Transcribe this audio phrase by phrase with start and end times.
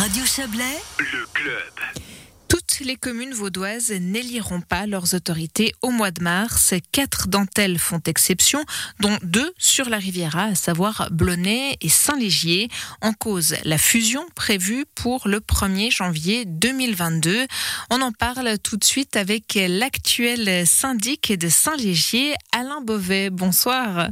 [0.00, 2.02] Radio Chablais, le club.
[2.48, 6.72] Toutes les communes vaudoises n'éliront pas leurs autorités au mois de mars.
[6.90, 8.64] Quatre d'entre elles font exception,
[9.00, 12.70] dont deux sur la Riviera, à savoir Blonay et Saint-Légier.
[13.02, 17.46] En cause, la fusion prévue pour le 1er janvier 2022.
[17.90, 23.28] On en parle tout de suite avec l'actuel syndic de Saint-Légier, Alain Beauvais.
[23.28, 24.08] Bonsoir.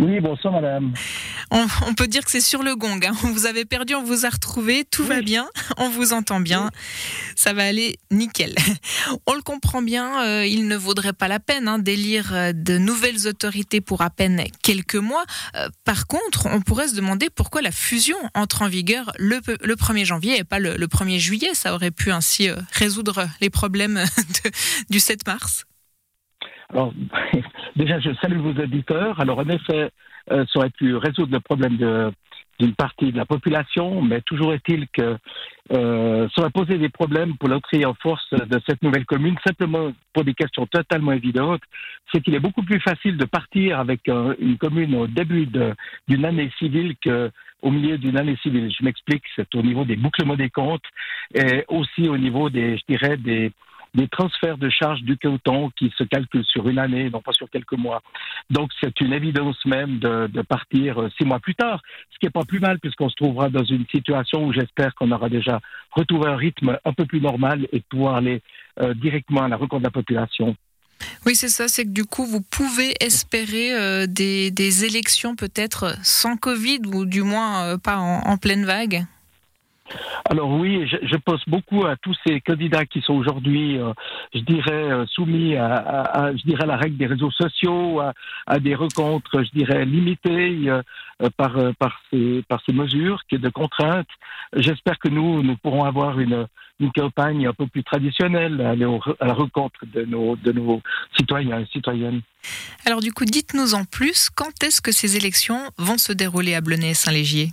[0.00, 0.94] Oui, bonsoir madame.
[1.50, 3.00] On, peut dire que c'est sur le gong.
[3.04, 3.12] Hein.
[3.24, 6.70] On vous avait perdu, on vous a retrouvé, tout va bien, on vous entend bien,
[7.34, 8.54] ça va aller nickel.
[9.26, 12.78] On le comprend bien, euh, il ne vaudrait pas la peine hein, d'élire euh, de
[12.78, 15.24] nouvelles autorités pour à peine quelques mois.
[15.56, 20.04] Euh, par contre, on pourrait se demander pourquoi la fusion entre en vigueur le, 1er
[20.04, 21.50] janvier et pas le, 1er juillet.
[21.54, 24.04] Ça aurait pu ainsi résoudre les problèmes
[24.90, 25.64] du 7 mars.
[26.70, 26.92] Alors,
[27.76, 29.20] déjà, je salue vos auditeurs.
[29.20, 29.90] Alors, en effet,
[30.30, 34.86] euh, ça aurait pu résoudre le problème d'une partie de la population, mais toujours est-il
[34.88, 35.16] que
[35.72, 39.92] euh, ça aurait posé des problèmes pour l'entrée en force de cette nouvelle commune, simplement
[40.12, 41.62] pour des questions totalement évidentes.
[42.12, 45.46] C'est qu'il est beaucoup plus facile de partir avec une commune au début
[46.08, 48.72] d'une année civile que au milieu d'une année civile.
[48.76, 50.84] Je m'explique, c'est au niveau des bouclements des comptes
[51.34, 53.52] et aussi au niveau des, je dirais, des,
[53.98, 57.50] des transferts de charges du canton qui se calculent sur une année, non pas sur
[57.50, 58.00] quelques mois.
[58.48, 61.82] Donc c'est une évidence même de, partir euh, six mois plus tard,
[62.12, 65.10] ce qui n'est pas plus mal puisqu'on se trouvera dans une situation où j'espère qu'on
[65.10, 65.60] aura déjà
[65.90, 68.40] retrouvé un rythme un peu plus normal et pouvoir aller
[68.80, 70.56] euh, directement à la rencontre de la population.
[71.26, 76.36] Oui, c'est ça, c'est que du coup, vous pouvez espérer euh, des, élections peut-être sans
[76.36, 79.06] Covid ou du moins pas en pleine vague?
[80.30, 83.92] Alors oui, je, pense beaucoup à tous ces candidats qui sont aujourd'hui, euh,
[84.34, 86.32] je dirais, euh, soumis à,
[86.66, 88.00] la règle des réseaux sociaux,
[88.46, 90.82] à, des rencontres, je dirais, limitées euh,
[91.36, 91.56] par,
[92.10, 94.08] ces, par ces mesures de contraintes.
[94.56, 96.46] J'espère que nous, nous pourrons avoir une,
[96.94, 98.86] campagne un peu plus traditionnelle, aller
[99.18, 100.80] à la rencontre de nos, de nos
[101.16, 102.20] citoyens et citoyennes.
[102.86, 106.60] Alors du coup, dites-nous en plus, quand est-ce que ces élections vont se dérouler à
[106.60, 107.50] Blonay-Saint-Légier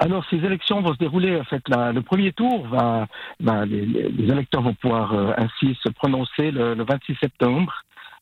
[0.00, 3.06] alors, ces élections vont se dérouler, en fait, le premier tour, va,
[3.64, 7.72] les, électeurs vont pouvoir euh, ainsi se prononcer le, 26 septembre.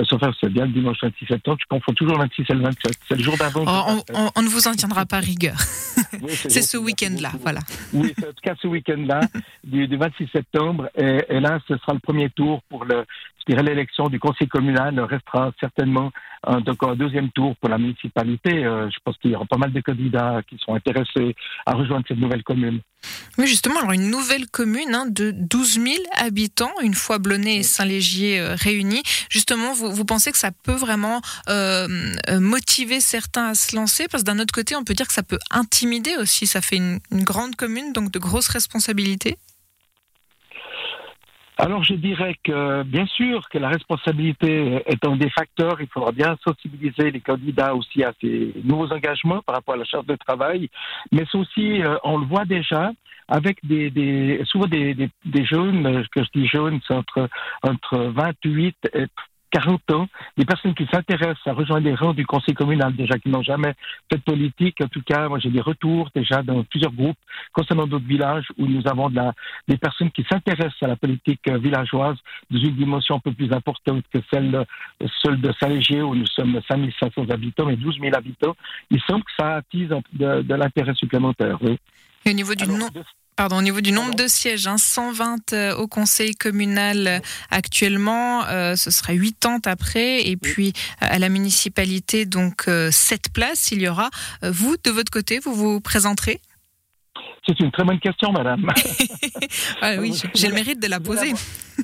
[0.00, 2.62] Euh, sauf c'est bien le dimanche 26 septembre, je confonds toujours le 26 et le
[2.62, 3.64] 27, c'est le jour d'avant.
[3.66, 4.00] Oh,
[4.34, 5.58] on, ne vous en tiendra pas rigueur.
[5.58, 7.60] c'est ce week-end-là, voilà.
[7.92, 9.20] Oui, en tout cas ce week-end-là,
[9.64, 13.04] du, 26 septembre, et, et, là, ce sera le premier tour pour le,
[13.48, 16.10] l'élection du conseil communal restera certainement
[16.44, 16.60] un,
[16.94, 18.64] deuxième tour pour la municipalité.
[18.64, 21.34] Euh, je pense qu'il y aura pas mal de candidats qui sont intéressés
[21.66, 22.80] à rejoindre cette nouvelle commune.
[23.38, 25.86] Oui, justement, alors une nouvelle commune hein, de 12 000
[26.16, 29.02] habitants, une fois Blonay et Saint-Légier euh, réunis.
[29.28, 31.88] Justement, vous, pensez que ça peut vraiment euh,
[32.38, 34.06] motiver certains à se lancer?
[34.08, 36.46] Parce que d'un autre côté, on peut dire que ça peut intimider aussi.
[36.46, 39.36] Ça fait une grande commune, donc de grosses responsabilités.
[41.64, 45.80] Alors je dirais que bien sûr que la responsabilité est un des facteurs.
[45.80, 49.84] Il faudra bien sensibiliser les candidats aussi à ces nouveaux engagements par rapport à la
[49.84, 50.68] charte de travail,
[51.12, 52.90] mais c'est aussi, euh, on le voit déjà,
[53.28, 57.28] avec des, des souvent des, des, des, jeunes, que je dis jeunes, c'est entre,
[57.62, 59.06] entre 28 et
[59.52, 63.28] 40 ans, des personnes qui s'intéressent à rejoindre les rangs du conseil communal, déjà qui
[63.28, 63.74] n'ont jamais
[64.10, 64.80] fait de politique.
[64.82, 67.18] En tout cas, moi j'ai des retours déjà dans plusieurs groupes
[67.52, 69.32] concernant d'autres villages où nous avons de la,
[69.68, 72.16] des personnes qui s'intéressent à la politique euh, villageoise
[72.50, 74.64] dans une dimension un peu plus importante que celle,
[75.22, 78.56] celle de Saint-Léger où nous sommes 5500 habitants et 12 000 habitants.
[78.90, 81.58] Il semble que ça attise de, l'intérêt supplémentaire.
[81.60, 81.78] Oui.
[82.24, 82.88] Et au niveau du nom
[83.36, 87.18] Pardon, au niveau du nombre de sièges, 120 hein, euh, au conseil communal euh,
[87.50, 93.80] actuellement, euh, ce sera 80 après, et puis à la municipalité, donc 7 places, il
[93.80, 94.10] y aura.
[94.42, 96.40] Vous, de votre côté, vous vous présenterez?
[97.46, 98.68] C'est une très bonne question, madame.
[99.82, 101.32] ah, oui, j'ai le mérite de la poser.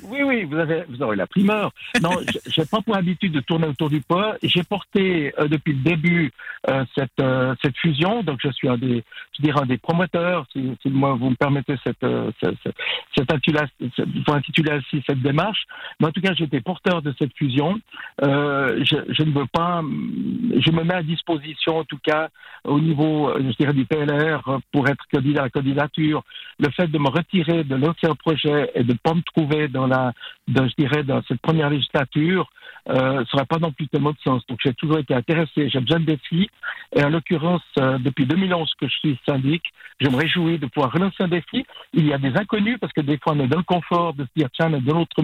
[0.03, 1.71] Oui, oui, vous avez, vous aurez la primeur.
[2.01, 2.11] Non,
[2.47, 4.35] j'ai pas pour habitude de tourner autour du pot.
[4.43, 6.31] J'ai porté euh, depuis le début
[6.69, 9.03] euh, cette euh, cette fusion, donc je suis un des,
[9.37, 12.05] je dirais un des promoteurs, si, si moi vous me permettez cette
[12.41, 12.55] cette,
[13.15, 13.27] cette,
[14.25, 15.65] pour intituler ainsi cette démarche.
[15.99, 17.79] Mais en tout cas, j'étais porteur de cette fusion.
[18.21, 22.29] Je, je, ne veux pas, je me mets à disposition, en tout cas,
[22.63, 26.23] au niveau, je dirais du PLR, pour être candidat à la candidature.
[26.59, 29.87] Le fait de me retirer de l'ancien projet et de ne pas me trouver dans
[29.89, 30.13] la,
[30.47, 32.49] je dirais, dans cette première législature,
[32.87, 34.45] euh, serait pas non plus tellement de sens.
[34.47, 36.49] Donc j'ai toujours été intéressé, j'ai besoin de défis.
[36.95, 39.61] Et en l'occurrence, euh, depuis 2011 que je suis syndic,
[39.99, 41.65] je me réjouis de pouvoir relancer un défi.
[41.93, 44.23] Il y a des inconnus parce que des fois on est dans le confort de
[44.23, 45.21] se dire tiens, dans notre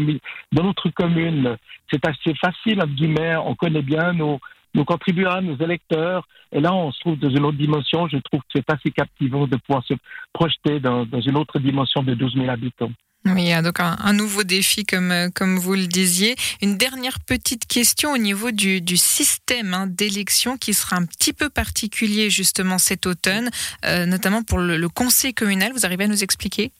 [0.52, 1.58] dans notre commune,
[1.92, 4.40] c'est assez facile entre guillemets, on connaît bien nos
[4.76, 6.28] nos contribuables, nos électeurs.
[6.52, 8.08] Et là, on se trouve dans une autre dimension.
[8.08, 9.94] Je trouve que c'est assez captivant de pouvoir se
[10.34, 12.92] projeter dans, dans une autre dimension de 12 000 habitants.
[13.25, 16.36] Oui, donc un, nouveau défi, comme, euh, comme vous le disiez.
[16.62, 21.33] Une dernière petite question au niveau du, du système hein, d'élection qui sera un petit
[21.33, 23.50] peu particulier justement cet automne,
[23.83, 25.72] euh, notamment pour le, conseil communal.
[25.74, 26.72] Vous arrivez à nous expliquer?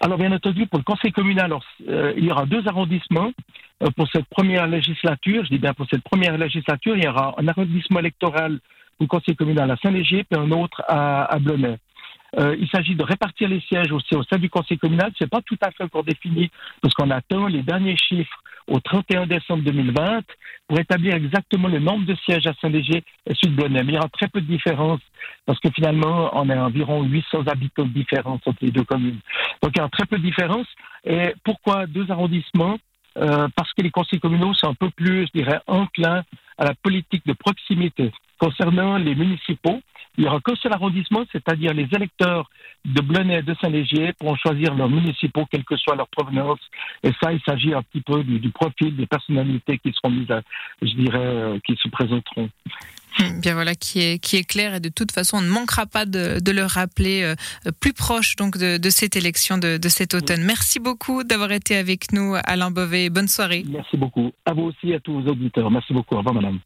[0.00, 1.54] Alors bien entendu, pour le conseil communal,
[1.88, 3.32] euh, il y aura deux arrondissements
[3.96, 5.44] pour cette première législature.
[5.44, 8.60] Je dis bien pour cette première législature, il y aura un arrondissement électoral
[8.98, 11.38] pour le conseil communal à Saint-Léger, puis un autre à, à.
[12.38, 15.12] Euh, il s'agit de répartir les sièges aussi au sein du conseil communal.
[15.18, 16.50] C'est pas tout à fait encore défini
[16.80, 20.22] parce qu'on attend les derniers chiffres au 31 décembre 2020
[20.68, 23.82] pour établir exactement le nombre de sièges à Saint-Léger et Sud-Bonnet.
[23.82, 25.00] Mais il y aura très peu de différence
[25.44, 29.18] parce que finalement, on a environ 800 habitants de différence entre les deux communes.
[29.62, 30.66] Donc il y a très peu de différence.
[31.04, 32.78] Et pourquoi deux arrondissements?
[33.18, 36.22] Euh, Parce que les conseils communaux sont un peu plus, je dirais, enclins
[36.56, 38.10] à la politique de proximité.
[38.42, 39.80] Concernant les municipaux,
[40.18, 42.50] il y aura qu'un seul arrondissement, c'est-à-dire les électeurs
[42.84, 46.58] de Blenay et de Saint-Légier pourront choisir leurs municipaux, quelle que soit leur provenance.
[47.04, 50.42] Et ça, il s'agit un petit peu du, profil des personnalités qui seront mises à,
[50.82, 52.50] je dirais, euh, qui se présenteront.
[53.40, 56.04] Bien voilà, qui est, qui est clair et de toute façon, on ne manquera pas
[56.04, 60.14] de, de le rappeler euh, plus proche donc de, de cette élection de, de cet
[60.14, 60.42] automne.
[60.42, 63.08] Merci beaucoup d'avoir été avec nous, Alain Beauvais.
[63.08, 63.62] Bonne soirée.
[63.68, 64.32] Merci beaucoup.
[64.46, 65.70] À vous aussi, à tous vos auditeurs.
[65.70, 66.16] Merci beaucoup.
[66.16, 66.58] Au revoir, madame.